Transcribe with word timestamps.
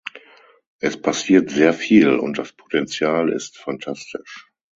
Es 0.79 0.99
passiert 0.99 1.51
sehr 1.51 1.73
viel 1.75 2.15
und 2.15 2.39
das 2.39 2.53
Potential 2.53 3.31
ist 3.31 3.59
fantastisch. 3.59 4.51